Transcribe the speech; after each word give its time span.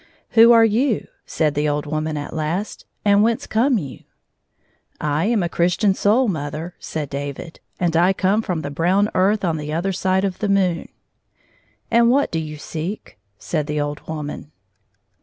"Who 0.31 0.51
are 0.51 0.65
you?" 0.65 1.07
said 1.27 1.53
the 1.53 1.69
old 1.69 1.85
woman 1.85 2.17
at 2.17 2.33
last," 2.33 2.85
and 3.05 3.21
whence 3.21 3.45
come 3.45 3.77
you?" 3.77 3.99
"I 5.19 5.25
am 5.25 5.43
a 5.43 5.47
Christian 5.47 5.93
soul, 5.93 6.27
mother," 6.27 6.73
said 6.79 7.07
David," 7.07 7.59
and 7.79 7.95
I 7.95 8.11
come 8.11 8.41
fi 8.41 8.51
om 8.53 8.61
the 8.63 8.71
brown 8.71 9.11
earth 9.13 9.45
on 9.45 9.57
the 9.57 9.71
other 9.71 9.91
side 9.91 10.23
of 10.23 10.39
the 10.39 10.49
moon."" 10.49 10.89
And 11.91 12.09
what 12.09 12.31
do 12.31 12.39
you 12.39 12.57
seek?" 12.57 13.19
said 13.37 13.67
the 13.67 13.79
old 13.79 13.99
woman. 14.07 14.51